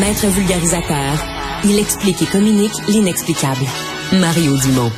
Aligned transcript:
Maître 0.00 0.26
vulgarisateur, 0.26 1.22
il 1.64 1.78
explique 1.78 2.22
et 2.22 2.26
communique 2.26 2.72
l'inexplicable. 2.88 3.60
Mario 4.14 4.56
Dumont. 4.56 4.90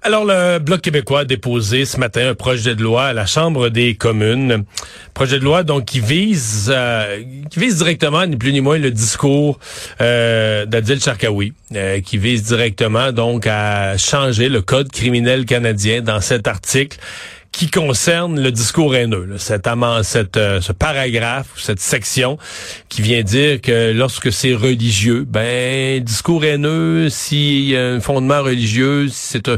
Alors, 0.00 0.24
le 0.24 0.58
Bloc 0.58 0.80
québécois 0.80 1.20
a 1.20 1.24
déposé 1.26 1.84
ce 1.84 1.98
matin 1.98 2.30
un 2.30 2.34
projet 2.34 2.74
de 2.74 2.82
loi 2.82 3.04
à 3.04 3.12
la 3.12 3.26
Chambre 3.26 3.68
des 3.68 3.94
communes. 3.94 4.64
Projet 5.12 5.38
de 5.38 5.44
loi 5.44 5.64
donc 5.64 5.84
qui 5.84 6.00
vise 6.00 6.72
euh, 6.74 7.22
qui 7.50 7.58
vise 7.58 7.76
directement, 7.76 8.24
ni 8.26 8.36
plus 8.36 8.52
ni 8.54 8.62
moins, 8.62 8.78
le 8.78 8.90
discours 8.90 9.58
euh, 10.00 10.64
d'Adil 10.64 10.98
Sharkawi, 10.98 11.52
euh, 11.76 12.00
qui 12.00 12.16
vise 12.16 12.44
directement 12.44 13.12
donc 13.12 13.46
à 13.46 13.98
changer 13.98 14.48
le 14.48 14.62
code 14.62 14.90
criminel 14.90 15.44
canadien 15.44 16.00
dans 16.00 16.22
cet 16.22 16.48
article 16.48 16.98
qui 17.52 17.70
concerne 17.70 18.40
le 18.40 18.50
discours 18.50 18.96
haineux, 18.96 19.26
là, 19.26 19.38
cette, 19.38 19.68
cette 20.02 20.36
euh, 20.38 20.60
ce 20.62 20.72
paragraphe, 20.72 21.48
cette 21.56 21.80
section 21.80 22.38
qui 22.88 23.02
vient 23.02 23.22
dire 23.22 23.60
que 23.60 23.92
lorsque 23.92 24.32
c'est 24.32 24.54
religieux, 24.54 25.24
ben 25.28 26.02
discours 26.02 26.44
haineux, 26.44 27.10
s'il 27.10 27.68
y 27.68 27.76
a 27.76 27.90
un 27.90 28.00
fondement 28.00 28.42
religieux, 28.42 29.08
si 29.08 29.38
c'est 29.38 29.50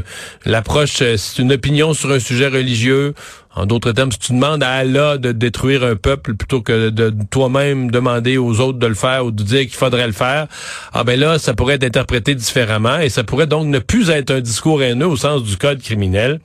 l'approche, 0.45 1.01
euh, 1.01 1.15
c'est 1.15 1.41
une 1.41 1.53
opinion 1.53 1.93
sur 1.93 2.11
un 2.11 2.19
sujet 2.19 2.47
religieux. 2.47 3.13
En 3.55 3.65
d'autres 3.65 3.93
termes, 3.93 4.11
si 4.11 4.19
tu 4.19 4.33
demandes 4.33 4.61
à 4.61 4.71
Allah 4.71 5.17
de 5.17 5.31
détruire 5.31 5.85
un 5.85 5.95
peuple 5.95 6.35
plutôt 6.35 6.61
que 6.61 6.89
de 6.89 7.13
toi-même 7.31 7.89
demander 7.89 8.37
aux 8.37 8.59
autres 8.59 8.79
de 8.79 8.87
le 8.87 8.95
faire 8.95 9.25
ou 9.25 9.31
de 9.31 9.41
dire 9.41 9.61
qu'il 9.61 9.75
faudrait 9.75 10.07
le 10.07 10.13
faire, 10.13 10.47
ah 10.91 11.05
ben 11.05 11.17
là, 11.17 11.39
ça 11.39 11.53
pourrait 11.53 11.75
être 11.75 11.85
interprété 11.85 12.35
différemment 12.35 12.99
et 12.99 13.07
ça 13.07 13.23
pourrait 13.23 13.47
donc 13.47 13.67
ne 13.67 13.79
plus 13.79 14.09
être 14.09 14.31
un 14.31 14.41
discours 14.41 14.83
haineux 14.83 15.07
au 15.07 15.15
sens 15.15 15.41
du 15.41 15.55
code 15.55 15.81
criminel. 15.81 16.41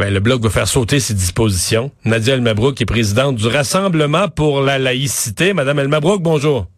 Ben, 0.00 0.14
le 0.14 0.20
Bloc 0.20 0.40
va 0.40 0.48
faire 0.48 0.66
sauter 0.66 0.98
ses 0.98 1.12
dispositions. 1.12 1.90
Nadia 2.06 2.32
Elmabrouk 2.32 2.80
est 2.80 2.86
présidente 2.86 3.36
du 3.36 3.46
Rassemblement 3.46 4.28
pour 4.28 4.62
la 4.62 4.78
laïcité. 4.78 5.52
Madame 5.52 5.78
Elmabrouk, 5.78 6.22
bonjour. 6.22 6.68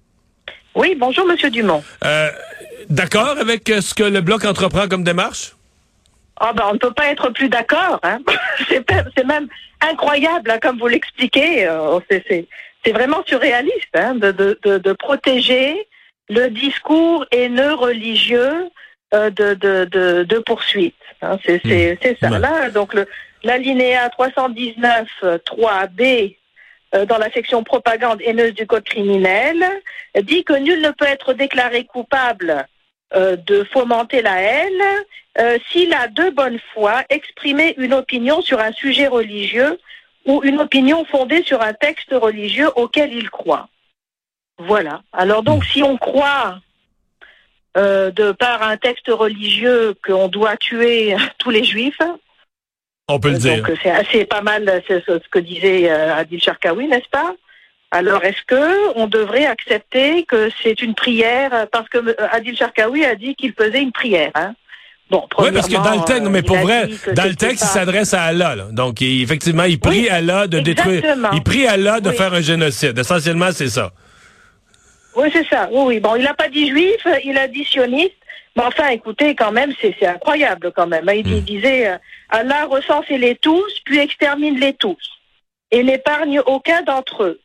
Oui, 0.75 0.97
bonjour, 0.99 1.25
Monsieur 1.25 1.49
Dumont. 1.49 1.85
Euh, 2.05 2.31
d'accord 2.91 3.37
avec 3.41 3.71
euh, 3.71 3.81
ce 3.81 3.95
que 3.95 4.03
le 4.03 4.23
Bloc 4.23 4.45
entreprend 4.45 4.89
comme 4.89 5.05
démarche? 5.05 5.53
Ah 6.41 6.53
ben, 6.53 6.65
on 6.69 6.73
ne 6.73 6.79
peut 6.79 6.91
pas 6.91 7.13
être 7.13 7.31
plus 7.31 7.49
d'accord. 7.49 8.01
Hein? 8.03 8.19
c'est 8.69 9.25
même 9.25 9.47
incroyable, 9.89 10.51
hein, 10.51 10.59
comme 10.61 10.81
vous 10.81 10.89
l'expliquez. 10.89 11.69
Euh, 11.69 12.01
c'est 12.11 12.93
vraiment 12.93 13.23
surréaliste 13.25 13.95
hein, 13.95 14.17
de, 14.17 14.33
de, 14.33 14.59
de, 14.65 14.79
de, 14.79 14.93
protéger 14.95 15.87
le 16.29 16.49
discours 16.49 17.25
haineux 17.31 17.75
religieux 17.75 18.69
de, 19.13 19.55
de, 19.55 19.85
de, 19.85 20.25
de 20.25 20.39
poursuite. 20.39 20.95
Hein, 21.23 21.39
c'est 21.45 21.65
hmm. 21.65 22.17
ça. 22.21 22.39
Là, 22.39 22.71
donc 22.71 22.95
l'alinéa 23.43 24.09
319 24.11 25.09
3b 25.23 26.37
euh, 26.95 27.07
dans 27.07 27.19
la 27.19 27.31
section 27.31 27.63
propagande 27.63 28.21
haineuse 28.23 28.55
du 28.55 28.67
code 28.67 28.85
criminel 28.85 29.65
dit 30.23 30.45
que 30.45 30.53
nul 30.53 30.81
ne 30.81 30.91
peut 30.91 31.07
être 31.07 31.33
déclaré 31.33 31.85
coupable 31.85 32.67
euh, 33.15 33.37
de 33.37 33.65
fomenter 33.65 34.21
la 34.21 34.41
haine 34.41 34.83
euh, 35.39 35.59
s'il 35.71 35.95
a 35.95 36.09
de 36.09 36.31
bonne 36.31 36.59
foi 36.75 37.03
exprimé 37.09 37.75
une 37.79 37.95
opinion 37.95 38.43
sur 38.43 38.61
un 38.61 38.73
sujet 38.73 39.07
religieux 39.07 39.79
ou 40.27 40.43
une 40.45 40.61
opinion 40.61 41.05
fondée 41.07 41.43
sur 41.43 41.63
un 41.63 41.73
texte 41.73 42.13
religieux 42.13 42.71
auquel 42.77 43.13
il 43.15 43.31
croit. 43.31 43.69
Voilà. 44.59 45.03
Alors 45.13 45.43
donc, 45.43 45.63
hmm. 45.63 45.69
si 45.73 45.83
on 45.83 45.97
croit 45.97 46.61
euh, 47.77 48.11
de 48.11 48.33
par 48.33 48.63
un 48.63 48.77
texte 48.77 49.09
religieux 49.09 49.95
qu'on 50.05 50.29
doit 50.29 50.57
tuer 50.57 51.17
tous 51.39 51.51
les 51.51 51.65
juifs. 51.65 52.01
On 53.09 53.19
peut 53.19 53.31
le 53.31 53.39
dire. 53.39 53.63
Donc 53.63 53.77
c'est 53.83 53.91
assez 53.91 54.25
pas 54.25 54.43
mal 54.43 54.83
ce 54.89 55.29
que 55.31 55.39
disait 55.39 55.91
euh, 55.91 56.15
Adil 56.15 56.41
Sharkawi, 56.41 56.89
n'est-ce 56.89 57.09
pas? 57.11 57.35
Alors, 57.95 58.25
est-ce 58.25 58.43
que 58.47 58.97
on 58.97 59.07
devrait 59.07 59.45
accepter 59.45 60.25
que 60.25 60.49
c'est 60.63 60.81
une 60.81 60.95
prière? 60.95 61.67
Parce 61.71 61.89
que 61.91 61.99
euh, 61.99 62.15
Adil 62.31 62.57
Sharkawi 62.57 63.05
a 63.05 63.15
dit 63.15 63.35
qu'il 63.35 63.53
faisait 63.53 63.83
une 63.83 63.93
prière 63.93 64.31
hein 64.35 64.55
Bon, 65.11 65.29
oui, 65.39 65.51
parce 65.53 65.69
que 65.69 65.75
dans 65.75 66.01
le 66.01 66.05
texte, 66.07 66.31
mais 66.31 66.41
pour 66.41 66.57
vrai, 66.57 66.89
dans 67.15 67.25
le 67.25 67.35
texte, 67.35 67.65
il 67.65 67.69
s'adresse 67.69 68.15
à 68.15 68.23
Allah. 68.23 68.57
Là. 68.57 68.65
Donc, 68.73 69.03
effectivement, 69.03 69.65
il 69.65 69.79
prie 69.79 70.09
Allah 70.09 70.47
de 70.47 70.59
détruire. 70.61 71.03
Il 71.35 71.43
prie 71.43 71.67
Allah 71.67 72.01
de 72.01 72.11
faire 72.13 72.33
un 72.33 72.41
génocide. 72.41 72.99
Essentiellement, 72.99 73.51
c'est 73.53 73.69
ça. 73.69 73.93
Oui, 75.17 75.29
c'est 75.33 75.47
ça. 75.47 75.69
Oui, 75.71 75.83
oui. 75.87 76.01
Bon, 76.01 76.17
il 76.17 76.23
n'a 76.23 76.35
pas 76.35 76.49
dit 76.49 76.69
juif, 76.69 77.07
il 77.25 77.37
a 77.39 77.49
dit 77.49 77.65
sioniste. 77.65 78.15
Mais 78.57 78.65
enfin, 78.65 78.89
écoutez, 78.89 79.35
quand 79.35 79.53
même, 79.53 79.73
c'est 79.81 80.07
incroyable 80.07 80.73
quand 80.75 80.87
même. 80.87 81.09
Il, 81.15 81.27
hmm. 81.27 81.41
disait 81.41 81.89
euh, 81.89 81.97
Allah 82.29 82.67
recense-les 82.67 83.37
tous, 83.37 83.81
puis 83.85 83.99
extermine-les 83.99 84.75
tous, 84.75 85.11
et 85.71 85.83
n'épargne 85.83 86.41
aucun 86.41 86.83
d'entre 86.83 87.25
eux. 87.25 87.41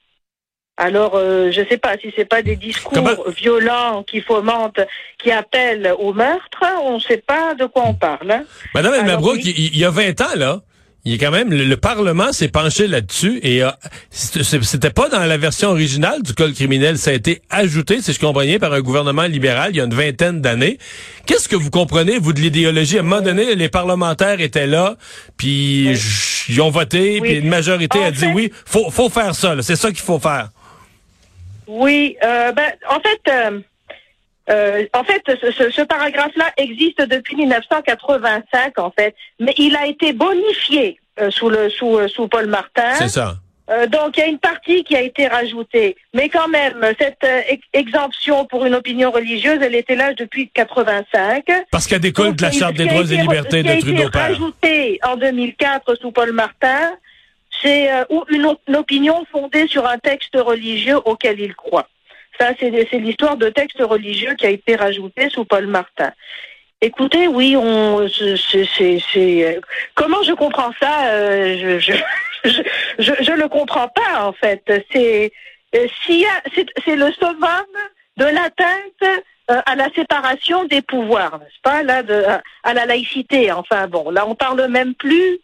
Alors, 0.79 1.15
euh, 1.15 1.49
je 1.51 1.61
ne 1.61 1.65
sais 1.65 1.77
pas 1.77 1.97
si 1.97 2.13
c'est 2.15 2.25
pas 2.25 2.43
des 2.43 2.55
discours 2.55 3.31
violents 3.31 4.03
qui 4.03 4.21
fomentent, 4.21 4.81
qui 5.17 5.31
appellent 5.31 5.91
au 5.97 6.13
meurtre. 6.13 6.63
On 6.83 6.95
ne 6.95 6.99
sait 6.99 7.17
pas 7.17 7.55
de 7.55 7.65
quoi 7.65 7.83
on 7.87 7.95
parle. 7.95 8.29
Hein. 8.29 8.43
Madame 8.75 8.93
Elmabrook, 8.93 9.43
il 9.43 9.75
y 9.75 9.85
a 9.85 9.89
20 9.89 10.21
ans, 10.21 10.35
là, 10.35 10.61
il 11.07 11.13
est 11.13 11.17
quand 11.17 11.31
même 11.31 11.51
le, 11.51 11.77
Parlement 11.77 12.33
s'est 12.33 12.49
penché 12.49 12.87
là-dessus 12.87 13.39
et 13.43 13.61
c'était 14.11 14.89
pas 14.89 15.09
dans 15.09 15.25
la 15.25 15.37
version 15.37 15.69
originale 15.69 16.21
du 16.21 16.33
code 16.33 16.53
criminel, 16.53 16.97
ça 16.97 17.11
a 17.11 17.13
été 17.13 17.41
ajouté, 17.49 18.01
si 18.01 18.13
je 18.13 18.19
comprends 18.19 18.41
bien, 18.41 18.59
par 18.59 18.73
un 18.73 18.81
gouvernement 18.81 19.23
libéral 19.23 19.71
il 19.71 19.77
y 19.77 19.81
a 19.81 19.85
une 19.85 19.93
vingtaine 19.93 20.41
d'années. 20.41 20.77
Qu'est-ce 21.25 21.47
que 21.47 21.55
vous 21.55 21.69
comprenez 21.69 22.19
vous 22.19 22.33
de 22.33 22.39
l'idéologie? 22.39 22.97
À 22.97 23.01
un 23.01 23.03
moment 23.03 23.21
donné, 23.21 23.55
les 23.55 23.69
parlementaires 23.69 24.41
étaient 24.41 24.67
là, 24.67 24.97
puis 25.37 25.97
ils 26.49 26.61
ont 26.61 26.69
voté, 26.69 27.21
puis 27.21 27.35
une 27.35 27.49
majorité 27.49 28.03
a 28.03 28.11
dit 28.11 28.27
oui, 28.33 28.51
faut 28.65 28.89
faut 28.89 29.09
faire 29.09 29.33
ça, 29.33 29.55
c'est 29.61 29.75
ça 29.75 29.89
qu'il 29.89 29.99
faut 29.99 30.19
faire. 30.19 30.49
Oui, 31.67 32.17
euh, 32.23 32.51
ben 32.51 32.71
en 32.89 32.99
fait. 32.99 33.31
Euh, 33.31 33.59
euh, 34.49 34.85
en 34.93 35.03
fait, 35.03 35.21
ce, 35.27 35.69
ce 35.69 35.81
paragraphe-là 35.81 36.51
existe 36.57 37.01
depuis 37.01 37.35
1985, 37.35 38.79
en 38.79 38.91
fait, 38.97 39.13
mais 39.39 39.53
il 39.57 39.75
a 39.75 39.87
été 39.87 40.13
bonifié 40.13 40.99
euh, 41.19 41.29
sous 41.31 41.49
le 41.49 41.69
sous 41.69 41.97
euh, 41.97 42.07
sous 42.07 42.27
Paul 42.27 42.47
Martin. 42.47 42.93
C'est 42.93 43.09
ça. 43.09 43.35
donc 43.89 44.15
il 44.15 44.21
y 44.21 44.23
a 44.23 44.27
une 44.27 44.39
partie 44.39 44.85
qui 44.85 44.95
a 44.95 45.01
été 45.01 45.27
rajoutée, 45.27 45.97
mais 46.13 46.29
quand 46.29 46.47
même 46.47 46.79
cette 46.97 47.27
exemption 47.73 48.45
pour 48.45 48.65
une 48.65 48.73
opinion 48.73 49.11
religieuse, 49.11 49.59
elle 49.61 49.75
était 49.75 49.97
là 49.97 50.13
depuis 50.13 50.49
85. 50.49 51.43
Parce 51.69 51.85
qu'elle 51.85 51.99
découle 51.99 52.33
de 52.33 52.41
la 52.41 52.51
charte 52.51 52.75
des 52.75 52.85
droits 52.85 53.01
et 53.01 53.17
libertés 53.17 53.63
de 53.63 53.81
Trudeau 53.81 54.09
père. 54.09 54.29
Rajouté 54.29 54.99
en 55.03 55.17
2004 55.17 55.95
sous 55.95 56.11
Paul 56.11 56.31
Martin, 56.31 56.95
c'est 57.61 57.89
une, 58.29 58.55
une 58.69 58.75
opinion 58.77 59.25
fondée 59.29 59.67
sur 59.67 59.85
un 59.85 59.97
texte 59.97 60.37
religieux 60.37 60.99
auquel 61.03 61.37
il 61.41 61.53
croit. 61.53 61.89
Ça, 62.39 62.51
c'est 62.59 62.99
l'histoire 62.99 63.37
de 63.37 63.49
textes 63.49 63.81
religieux 63.81 64.35
qui 64.35 64.45
a 64.45 64.49
été 64.49 64.75
rajouté 64.75 65.29
sous 65.29 65.45
Paul 65.45 65.67
Martin. 65.67 66.11
Écoutez, 66.79 67.27
oui, 67.27 67.55
on, 67.57 68.07
c'est, 68.07 69.59
comment 69.95 70.21
je 70.21 70.33
comprends 70.33 70.71
ça 70.79 71.07
euh, 71.07 71.79
je, 71.79 71.93
je, 72.43 72.61
je, 72.99 73.11
je, 73.19 73.31
le 73.31 73.47
comprends 73.47 73.87
pas 73.87 74.25
en 74.25 74.33
fait. 74.33 74.61
C'est, 74.91 75.31
euh, 75.75 75.87
le 76.87 77.11
summum 77.13 77.65
de 78.17 78.25
l'atteinte 78.25 79.23
euh, 79.49 79.61
à 79.65 79.75
la 79.75 79.89
séparation 79.95 80.65
des 80.65 80.83
pouvoirs, 80.83 81.39
n'est-ce 81.39 81.61
pas 81.63 81.81
là, 81.81 82.03
de, 82.03 82.23
à 82.63 82.73
la 82.73 82.85
laïcité. 82.85 83.51
Enfin 83.51 83.87
bon, 83.87 84.11
là, 84.11 84.27
on 84.27 84.35
parle 84.35 84.67
même 84.67 84.93
plus 84.93 85.39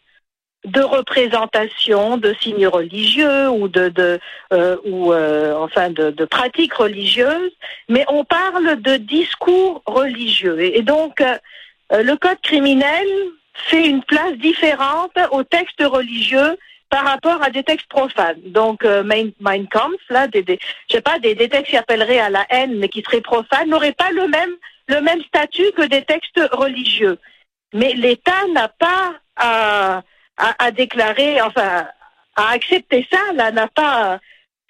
de 0.65 0.81
représentation 0.81 2.17
de 2.17 2.33
signes 2.39 2.67
religieux 2.67 3.49
ou 3.49 3.67
de, 3.67 3.89
de 3.89 4.19
euh, 4.53 4.77
ou 4.85 5.11
euh, 5.11 5.53
enfin 5.57 5.89
de, 5.89 6.11
de, 6.11 6.25
pratiques 6.25 6.73
religieuses, 6.73 7.51
mais 7.89 8.05
on 8.07 8.23
parle 8.23 8.81
de 8.81 8.95
discours 8.95 9.81
religieux. 9.85 10.61
Et, 10.61 10.81
donc 10.81 11.19
euh, 11.21 11.37
le 11.91 12.15
code 12.15 12.39
criminel 12.41 13.05
fait 13.53 13.87
une 13.87 14.03
place 14.03 14.33
différente 14.37 15.11
aux 15.31 15.43
textes 15.43 15.83
religieux 15.83 16.57
par 16.89 17.03
rapport 17.03 17.41
à 17.43 17.49
des 17.49 17.63
textes 17.63 17.89
profanes. 17.89 18.39
Donc 18.45 18.83
Mein, 18.83 19.31
mein 19.39 19.65
Kampf, 19.67 20.01
là, 20.09 20.27
des, 20.27 20.43
des, 20.43 20.59
je 20.89 20.95
sais 20.95 21.01
pas, 21.01 21.19
des, 21.19 21.35
des 21.35 21.49
textes 21.49 21.71
qui 21.71 21.77
appelleraient 21.77 22.19
à 22.19 22.29
la 22.29 22.45
haine 22.49 22.77
mais 22.77 22.87
qui 22.87 23.01
seraient 23.01 23.21
profanes, 23.21 23.69
n'auraient 23.69 23.93
pas 23.93 24.11
le 24.11 24.27
même 24.27 24.55
le 24.87 25.01
même 25.01 25.21
statut 25.23 25.71
que 25.75 25.83
des 25.83 26.03
textes 26.03 26.39
religieux. 26.51 27.17
Mais 27.73 27.93
l'État 27.93 28.47
n'a 28.53 28.67
pas 28.67 29.15
à 29.35 30.03
à, 30.37 30.71
déclarer, 30.71 31.41
enfin, 31.41 31.87
à 32.35 32.49
accepter 32.49 33.07
ça, 33.11 33.33
là, 33.33 33.51
n'a 33.51 33.67
pas 33.67 34.19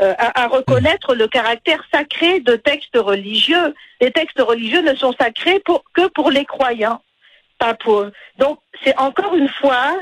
euh, 0.02 0.14
à, 0.18 0.48
reconnaître 0.48 1.16
le 1.16 1.28
caractère 1.28 1.84
sacré 1.94 2.40
de 2.42 2.56
textes 2.56 2.98
religieux. 2.98 3.74
Les 4.02 4.12
textes 4.12 4.42
religieux 4.42 4.82
ne 4.82 4.96
sont 4.96 5.14
sacrés 5.20 5.62
que 5.94 6.08
pour 6.08 6.32
les 6.32 6.46
croyants, 6.46 7.02
pas 7.60 7.74
pour. 7.74 8.08
Donc, 8.38 8.60
c'est 8.84 8.98
encore 8.98 9.36
une 9.36 9.50
fois, 9.50 9.96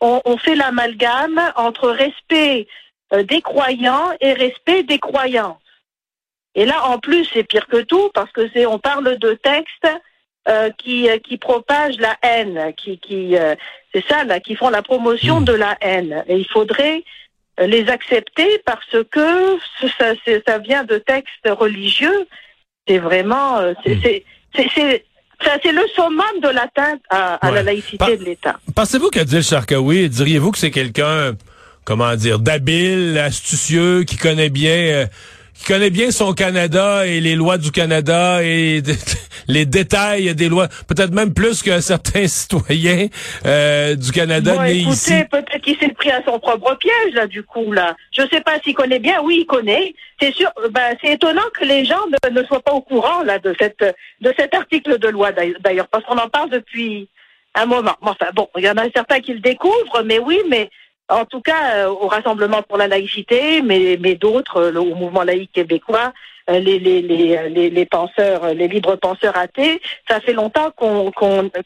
on, 0.00 0.20
on 0.24 0.36
fait 0.36 0.54
l'amalgame 0.54 1.40
entre 1.56 1.90
respect 1.90 2.66
euh, 3.12 3.22
des 3.22 3.40
croyants 3.40 4.12
et 4.20 4.32
respect 4.32 4.82
des 4.82 4.98
croyances. 4.98 5.58
Et 6.54 6.66
là, 6.66 6.84
en 6.86 6.98
plus, 6.98 7.28
c'est 7.32 7.44
pire 7.44 7.66
que 7.66 7.82
tout 7.82 8.10
parce 8.14 8.30
que 8.32 8.48
c'est, 8.52 8.66
on 8.66 8.78
parle 8.78 9.18
de 9.18 9.34
textes 9.34 9.88
euh, 10.48 10.70
qui, 10.76 11.08
euh, 11.08 11.18
qui 11.18 11.38
propagent 11.38 11.98
la 11.98 12.16
haine, 12.22 12.72
qui, 12.76 12.98
qui 12.98 13.36
euh, 13.36 13.54
c'est 13.94 14.04
ça 14.06 14.24
là, 14.24 14.40
qui 14.40 14.56
font 14.56 14.68
la 14.68 14.82
promotion 14.82 15.40
hmm. 15.40 15.44
de 15.44 15.52
la 15.54 15.76
haine. 15.80 16.24
Et 16.28 16.36
il 16.36 16.46
faudrait 16.46 17.02
les 17.58 17.88
accepter 17.88 18.60
parce 18.66 18.96
que 19.10 19.58
ça, 19.98 20.12
ça 20.46 20.58
vient 20.58 20.84
de 20.84 20.98
textes 20.98 21.48
religieux. 21.48 22.26
C'est 22.86 22.98
vraiment, 22.98 23.58
euh, 23.58 23.72
hmm. 23.86 24.00
c'est, 24.02 24.24
c'est, 24.54 25.04
c'est 25.62 25.72
le 25.72 25.82
summum 25.94 26.40
de 26.42 26.48
l'atteinte 26.48 27.00
à, 27.10 27.38
la 27.50 27.62
laïcité 27.62 28.16
de 28.16 28.24
l'État. 28.24 28.58
Pensez-vous 28.74 29.10
qu'Adil 29.10 29.42
Sharkawi, 29.42 30.08
diriez-vous 30.08 30.50
que 30.50 30.58
c'est 30.58 30.70
quelqu'un, 30.70 31.36
comment 31.84 32.14
dire, 32.16 32.38
d'habile, 32.38 33.18
astucieux, 33.18 34.04
qui 34.04 34.16
connaît 34.16 34.50
bien 34.50 34.76
euh, 34.76 35.06
qui 35.54 35.64
connaît 35.64 35.90
bien 35.90 36.10
son 36.10 36.32
Canada 36.32 37.06
et 37.06 37.20
les 37.20 37.36
lois 37.36 37.58
du 37.58 37.70
Canada 37.70 38.42
et 38.42 38.82
les 39.48 39.66
détails 39.66 40.34
des 40.34 40.48
lois, 40.48 40.68
peut-être 40.88 41.12
même 41.12 41.32
plus 41.32 41.62
que 41.62 41.80
certains 41.80 42.26
citoyens 42.28 43.06
euh, 43.46 43.94
du 43.94 44.10
Canada 44.12 44.54
bon, 44.54 44.62
écoutez, 44.64 45.24
Peut-être 45.30 45.60
qu'il 45.62 45.78
s'est 45.78 45.88
pris 45.88 46.10
à 46.10 46.22
son 46.24 46.38
propre 46.38 46.76
piège 46.76 47.14
là, 47.14 47.26
du 47.26 47.42
coup 47.42 47.72
là. 47.72 47.96
Je 48.12 48.22
sais 48.32 48.40
pas 48.40 48.58
s'il 48.62 48.74
connaît 48.74 48.98
bien. 48.98 49.20
Oui, 49.22 49.38
il 49.40 49.46
connaît. 49.46 49.94
C'est 50.20 50.34
sûr. 50.34 50.50
Ben, 50.70 50.96
c'est 51.02 51.12
étonnant 51.12 51.42
que 51.58 51.64
les 51.64 51.84
gens 51.84 52.00
ne, 52.08 52.40
ne, 52.40 52.44
soient 52.46 52.62
pas 52.62 52.72
au 52.72 52.80
courant 52.80 53.22
là 53.22 53.38
de 53.38 53.54
cette 53.58 53.84
de 54.20 54.34
cet 54.38 54.54
article 54.54 54.98
de 54.98 55.08
loi 55.08 55.30
d'ailleurs, 55.32 55.88
parce 55.88 56.04
qu'on 56.04 56.18
en 56.18 56.28
parle 56.28 56.50
depuis 56.50 57.08
un 57.54 57.66
moment. 57.66 57.96
Enfin 58.02 58.30
bon, 58.34 58.48
il 58.56 58.64
y 58.64 58.70
en 58.70 58.76
a 58.76 58.84
certains 58.94 59.20
qui 59.20 59.34
le 59.34 59.40
découvrent, 59.40 60.02
mais 60.04 60.18
oui, 60.18 60.38
mais 60.48 60.70
en 61.08 61.24
tout 61.24 61.40
cas 61.40 61.76
euh, 61.76 61.88
au 61.88 62.08
Rassemblement 62.08 62.62
pour 62.62 62.78
la 62.78 62.88
laïcité, 62.88 63.62
mais, 63.62 63.98
mais 64.00 64.14
d'autres, 64.14 64.56
euh, 64.56 64.80
au 64.80 64.94
mouvement 64.94 65.22
laïque 65.22 65.52
québécois, 65.52 66.12
euh, 66.50 66.58
les, 66.58 66.78
les, 66.78 67.02
les, 67.02 67.70
les, 67.70 67.86
penseurs, 67.86 68.54
les 68.54 68.68
libres 68.68 68.96
penseurs 68.96 69.36
athées, 69.36 69.80
ça 70.08 70.20
fait 70.20 70.32
longtemps 70.32 70.70
qu'on 70.76 71.10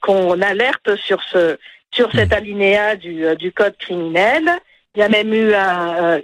qu'on 0.00 0.40
alerte 0.42 0.96
sur 0.96 1.22
ce 1.22 1.58
sur 1.90 2.12
cet 2.12 2.32
alinéa 2.32 2.96
du, 2.96 3.24
du 3.36 3.50
code 3.50 3.76
criminel. 3.78 4.44
Il 4.94 5.00
y 5.00 5.02
a 5.02 5.08
même 5.08 5.32
eu 5.32 5.54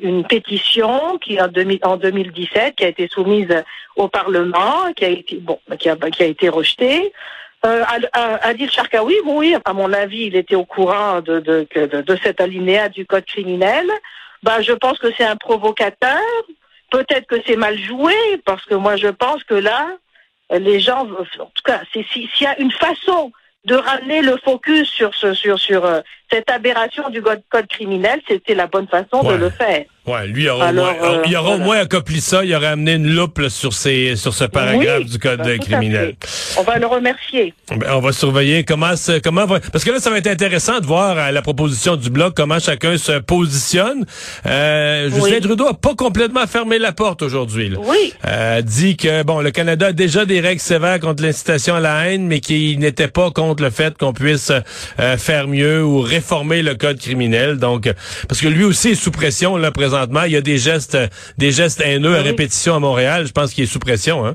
une 0.02 0.26
pétition 0.26 1.18
qui 1.18 1.40
en, 1.40 1.48
2017 1.48 2.74
qui 2.74 2.84
a 2.84 2.88
été 2.88 3.08
soumise 3.08 3.62
au 3.96 4.08
Parlement, 4.08 4.92
qui 4.94 5.04
a 5.04 5.08
été 5.08 5.36
bon, 5.36 5.58
qui 5.78 5.88
a, 5.88 5.96
qui 5.96 6.22
a 6.22 6.26
été 6.26 6.48
rejetée. 6.48 7.12
Euh, 7.64 7.84
Adil 8.42 8.70
Sharkawi, 8.70 9.16
oui, 9.24 9.56
à 9.64 9.72
mon 9.72 9.92
avis, 9.92 10.26
il 10.26 10.36
était 10.36 10.54
au 10.54 10.66
courant 10.66 11.20
de, 11.22 11.40
de, 11.40 11.66
de, 11.74 12.02
de 12.02 12.16
cet 12.22 12.40
alinéa 12.40 12.90
du 12.90 13.06
code 13.06 13.24
criminel. 13.24 13.86
Ben, 14.42 14.60
je 14.60 14.72
pense 14.72 14.98
que 14.98 15.08
c'est 15.16 15.24
un 15.24 15.36
provocateur. 15.36 16.20
Peut-être 16.90 17.26
que 17.26 17.36
c'est 17.46 17.56
mal 17.56 17.78
joué, 17.78 18.14
parce 18.44 18.64
que 18.66 18.74
moi, 18.74 18.96
je 18.96 19.08
pense 19.08 19.42
que 19.44 19.54
là, 19.54 19.96
les 20.50 20.78
gens, 20.78 21.08
en 21.08 21.24
tout 21.24 21.62
cas, 21.64 21.80
s'il 21.92 22.28
y 22.40 22.46
a 22.46 22.58
une 22.60 22.70
façon 22.70 23.32
de 23.64 23.74
ramener 23.74 24.20
le 24.20 24.36
focus 24.36 24.88
sur 24.90 25.14
ce, 25.14 25.32
sur, 25.32 25.58
sur 25.58 25.86
euh, 25.86 26.00
cette 26.30 26.50
aberration 26.50 27.08
du 27.08 27.22
code, 27.22 27.42
code 27.48 27.66
criminel, 27.66 28.20
c'était 28.28 28.54
la 28.54 28.66
bonne 28.66 28.88
façon 28.88 29.22
de 29.22 29.34
le 29.34 29.48
faire. 29.48 29.86
Ouais, 30.06 30.26
lui, 30.26 30.42
il 30.42 30.50
aura, 30.50 30.68
au, 30.68 30.74
moins, 30.74 30.94
euh, 31.02 31.22
il 31.24 31.34
aura 31.34 31.54
au 31.54 31.58
moins 31.58 31.78
accompli 31.78 32.20
ça. 32.20 32.44
Il 32.44 32.54
aurait 32.54 32.66
amené 32.66 32.92
une 32.92 33.14
loupe 33.14 33.48
sur 33.48 33.72
ces, 33.72 34.16
sur 34.16 34.34
ce 34.34 34.44
paragraphe 34.44 35.06
du 35.06 35.18
code 35.18 35.40
ben, 35.42 35.58
criminel. 35.58 36.14
On 36.58 36.62
va 36.62 36.78
le 36.78 36.84
remercier. 36.84 37.54
Ben, 37.70 37.86
on 37.90 38.00
va 38.00 38.12
surveiller 38.12 38.64
comment, 38.64 38.92
comment 39.22 39.46
va, 39.46 39.60
parce 39.60 39.82
que 39.82 39.90
là, 39.90 40.00
ça 40.00 40.10
va 40.10 40.18
être 40.18 40.26
intéressant 40.26 40.80
de 40.80 40.84
voir 40.84 41.16
à 41.16 41.32
la 41.32 41.40
proposition 41.40 41.96
du 41.96 42.10
bloc 42.10 42.34
comment 42.36 42.58
chacun 42.58 42.98
se 42.98 43.12
positionne. 43.12 44.04
Euh, 44.44 45.08
Justin 45.08 45.40
Trudeau 45.40 45.68
a 45.68 45.74
pas 45.74 45.94
complètement 45.94 46.46
fermé 46.46 46.78
la 46.78 46.92
porte 46.92 47.22
aujourd'hui. 47.22 47.72
Oui. 47.78 48.12
Euh, 48.26 48.60
dit 48.60 48.98
que 48.98 49.22
bon, 49.22 49.40
le 49.40 49.52
Canada 49.52 49.86
a 49.86 49.92
déjà 49.92 50.26
des 50.26 50.40
règles 50.40 50.60
sévères 50.60 51.00
contre 51.00 51.22
l'incitation 51.22 51.76
à 51.76 51.80
la 51.80 52.08
haine, 52.08 52.26
mais 52.26 52.40
qu'il 52.40 52.78
n'était 52.78 53.08
pas 53.08 53.30
contre 53.30 53.62
le 53.62 53.70
fait 53.70 53.96
qu'on 53.96 54.12
puisse 54.12 54.52
euh, 55.00 55.16
faire 55.16 55.48
mieux 55.48 55.82
ou 55.82 56.02
réformer 56.02 56.60
le 56.60 56.74
code 56.74 56.98
criminel. 56.98 57.56
Donc, 57.56 57.90
parce 58.28 58.42
que 58.42 58.48
lui 58.48 58.64
aussi 58.64 58.90
est 58.90 58.94
sous 58.96 59.10
pression 59.10 59.56
là 59.56 59.70
présentement 59.70 59.93
il 60.26 60.32
y 60.32 60.36
a 60.36 60.40
des 60.40 60.58
gestes, 60.58 60.98
des 61.38 61.50
gestes 61.50 61.80
haineux 61.80 62.16
à 62.16 62.22
répétition 62.22 62.74
à 62.74 62.78
Montréal. 62.78 63.26
Je 63.26 63.32
pense 63.32 63.52
qu'il 63.52 63.64
est 63.64 63.68
sous 63.68 63.78
pression, 63.78 64.26
hein? 64.26 64.34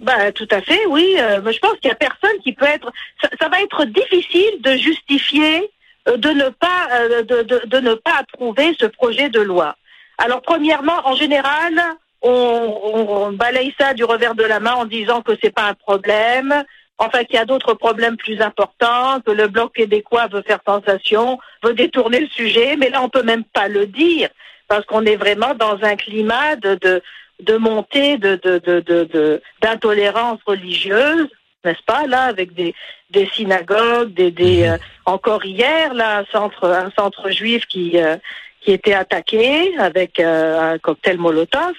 Ben, 0.00 0.32
tout 0.32 0.46
à 0.50 0.60
fait, 0.60 0.86
oui. 0.86 1.16
Euh, 1.18 1.40
je 1.50 1.58
pense 1.58 1.74
qu'il 1.80 1.88
y 1.88 1.92
a 1.92 1.96
personne 1.96 2.38
qui 2.44 2.52
peut 2.52 2.66
être. 2.66 2.92
Ça, 3.20 3.48
va 3.48 3.60
être 3.60 3.84
difficile 3.86 4.60
de 4.60 4.76
justifier 4.76 5.70
euh, 6.08 6.16
de 6.16 6.30
ne 6.30 6.48
pas 6.50 6.88
euh, 6.92 7.22
de, 7.22 7.80
ne 7.80 7.94
pas 7.94 8.18
approuver 8.20 8.76
ce 8.78 8.86
projet 8.86 9.28
de 9.28 9.40
loi. 9.40 9.76
Alors, 10.18 10.40
premièrement, 10.42 11.00
en 11.04 11.16
général, 11.16 11.80
on, 12.22 12.30
on, 12.30 13.32
balaye 13.32 13.74
ça 13.78 13.92
du 13.94 14.04
revers 14.04 14.34
de 14.34 14.44
la 14.44 14.60
main 14.60 14.74
en 14.74 14.84
disant 14.84 15.20
que 15.22 15.32
c'est 15.42 15.54
pas 15.54 15.64
un 15.64 15.74
problème, 15.74 16.64
enfin 16.98 17.24
qu'il 17.24 17.36
y 17.36 17.38
a 17.38 17.44
d'autres 17.44 17.74
problèmes 17.74 18.16
plus 18.16 18.40
importants, 18.40 19.20
que 19.24 19.30
le 19.30 19.48
bloc 19.48 19.74
québécois 19.74 20.26
veut 20.26 20.42
faire 20.42 20.60
sensation, 20.66 21.38
veut 21.62 21.74
détourner 21.74 22.20
le 22.20 22.28
sujet, 22.28 22.76
mais 22.76 22.90
là 22.90 23.02
on 23.02 23.08
peut 23.08 23.22
même 23.22 23.44
pas 23.44 23.68
le 23.68 23.86
dire 23.86 24.28
parce 24.68 24.84
qu'on 24.84 25.06
est 25.06 25.16
vraiment 25.16 25.54
dans 25.54 25.82
un 25.82 25.96
climat 25.96 26.56
de 26.56 26.74
de, 26.74 27.02
de 27.40 27.56
montée 27.56 28.18
de 28.18 28.36
de 28.36 28.58
de 28.58 29.42
d'intolérance 29.62 30.40
religieuse, 30.46 31.28
n'est-ce 31.64 31.82
pas 31.86 32.06
là 32.06 32.24
avec 32.24 32.54
des 32.54 32.74
des 33.10 33.26
synagogues, 33.26 34.12
des 34.12 34.30
des 34.30 34.62
mhm. 34.64 34.72
euh, 34.74 34.78
encore 35.06 35.44
hier 35.44 35.94
là 35.94 36.18
un 36.18 36.24
centre 36.26 36.68
un 36.68 36.90
centre 36.90 37.30
juif 37.30 37.66
qui 37.66 37.98
euh, 37.98 38.16
qui 38.60 38.72
était 38.72 38.94
attaqué 38.94 39.76
avec 39.78 40.20
euh, 40.20 40.74
un 40.74 40.78
cocktail 40.78 41.18
Molotov. 41.18 41.74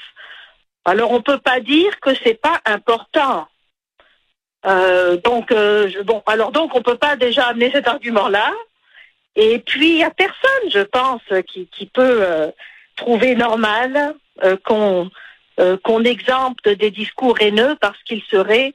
Alors 0.85 1.11
on 1.11 1.21
peut 1.21 1.39
pas 1.39 1.59
dire 1.59 1.99
que 1.99 2.11
c'est 2.23 2.39
pas 2.41 2.59
important. 2.65 3.47
Euh, 4.65 5.17
donc, 5.17 5.51
euh, 5.51 5.89
bon, 6.03 6.21
alors 6.25 6.51
donc 6.51 6.75
on 6.75 6.81
peut 6.81 6.97
pas 6.97 7.15
déjà 7.15 7.47
amener 7.47 7.71
cet 7.71 7.87
argument-là. 7.87 8.51
Et 9.35 9.59
puis 9.59 9.91
il 9.91 9.97
y 9.97 10.03
a 10.03 10.09
personne, 10.09 10.69
je 10.69 10.81
pense, 10.81 11.21
qui, 11.47 11.67
qui 11.67 11.85
peut 11.85 12.21
euh, 12.21 12.51
trouver 12.95 13.35
normal 13.35 14.15
qu'on 14.63 15.09
qu'on 15.83 16.05
exempte 16.05 16.69
des 16.69 16.89
discours 16.89 17.41
haineux 17.41 17.75
parce 17.81 18.01
qu'ils 18.03 18.23
seraient 18.31 18.73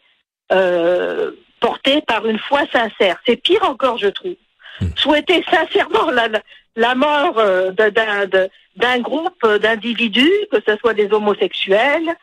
portés 1.58 2.02
par 2.02 2.26
une 2.26 2.38
foi 2.38 2.60
sincère. 2.70 3.18
C'est 3.24 3.36
pire 3.36 3.62
encore, 3.62 3.96
je 3.96 4.08
trouve. 4.08 4.36
Hmm. 4.80 4.88
Souhaiter 4.94 5.42
sincèrement 5.50 6.10
la, 6.10 6.28
la 6.76 6.94
mort 6.94 7.42
d'un 7.72 8.98
groupe 8.98 9.46
d'individus, 9.46 10.30
que 10.52 10.58
ce 10.68 10.76
soit 10.76 10.92
des 10.92 11.10
homosexuels, 11.10 12.14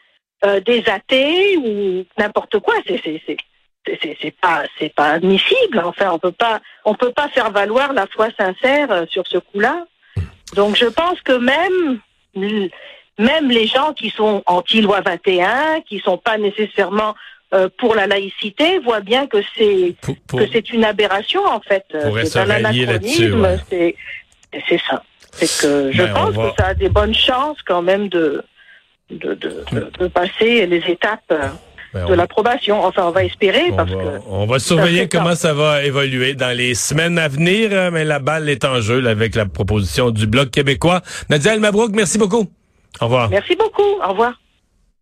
des 0.63 0.83
athées 0.87 1.57
ou 1.57 2.05
n'importe 2.19 2.59
quoi, 2.59 2.75
c'est 2.85 3.01
c'est 3.85 4.35
pas 4.41 4.63
c'est 4.77 4.93
pas 4.93 5.11
admissible. 5.11 5.81
Enfin, 5.83 6.11
on 6.11 6.19
peut 6.19 6.31
pas 6.31 6.61
on 6.85 6.95
peut 6.95 7.11
pas 7.11 7.29
faire 7.29 7.51
valoir 7.51 7.93
la 7.93 8.07
foi 8.07 8.27
sincère 8.37 8.91
euh, 8.91 9.05
sur 9.09 9.25
ce 9.27 9.37
coup-là. 9.37 9.85
Donc, 10.55 10.75
je 10.75 10.85
pense 10.85 11.21
que 11.21 11.33
même 11.33 11.99
même 13.17 13.49
les 13.49 13.67
gens 13.67 13.93
qui 13.93 14.09
sont 14.09 14.43
anti-loi 14.45 15.01
21, 15.01 15.81
qui 15.81 15.99
sont 15.99 16.17
pas 16.17 16.37
nécessairement 16.37 17.15
euh, 17.53 17.69
pour 17.77 17.95
la 17.95 18.07
laïcité, 18.07 18.79
voient 18.79 19.01
bien 19.01 19.27
que 19.27 19.37
c'est 19.55 19.95
que 20.27 20.47
c'est 20.51 20.71
une 20.71 20.85
aberration 20.85 21.45
en 21.45 21.59
fait. 21.61 21.85
C'est 22.25 22.39
un 22.39 22.49
anachronisme. 22.49 23.59
C'est 23.69 23.95
c'est 24.67 24.81
ça. 24.89 25.03
C'est 25.33 25.61
que 25.61 25.91
je 25.91 26.03
ben, 26.03 26.13
pense 26.13 26.35
que 26.35 26.61
ça 26.61 26.67
a 26.67 26.73
des 26.73 26.89
bonnes 26.89 27.15
chances 27.15 27.61
quand 27.65 27.81
même 27.81 28.09
de 28.09 28.43
de, 29.09 29.33
de, 29.33 29.65
de 29.99 30.07
passer 30.07 30.65
les 30.65 30.83
étapes. 30.87 31.33
Ben, 31.93 32.07
de 32.07 32.13
l'approbation. 32.13 32.83
Enfin, 32.83 33.03
on 33.05 33.11
va 33.11 33.23
espérer 33.25 33.71
on 33.71 33.75
parce 33.75 33.91
va, 33.91 33.97
que... 33.97 34.19
On 34.27 34.45
va 34.45 34.59
surveiller 34.59 35.09
comment 35.09 35.35
ça 35.35 35.53
va 35.53 35.83
évoluer 35.83 36.33
dans 36.35 36.55
les 36.55 36.73
semaines 36.73 37.19
à 37.19 37.27
venir, 37.27 37.69
euh, 37.73 37.91
mais 37.91 38.05
la 38.05 38.19
balle 38.19 38.49
est 38.49 38.63
en 38.63 38.79
jeu 38.79 39.05
avec 39.07 39.35
la 39.35 39.45
proposition 39.45 40.11
du 40.11 40.25
Bloc 40.25 40.51
québécois. 40.51 41.01
Nadia 41.29 41.53
El 41.53 41.59
Mabrouk, 41.59 41.91
merci 41.93 42.17
beaucoup. 42.17 42.49
Au 42.99 43.05
revoir. 43.05 43.29
Merci 43.29 43.55
beaucoup. 43.55 43.99
Au 44.05 44.09
revoir. 44.09 44.33